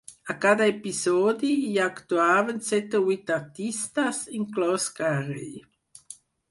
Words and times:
A 0.33 0.35
cada 0.45 0.67
episodi 0.71 1.51
hi 1.67 1.77
actuaven 1.89 2.63
set 2.71 2.99
o 3.01 3.05
vuit 3.11 3.33
artistes, 3.39 4.25
inclòs 4.43 4.93
Carey. 5.01 5.55